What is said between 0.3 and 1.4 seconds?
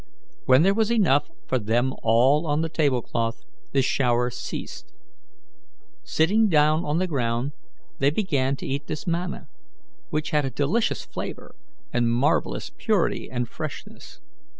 When there was enough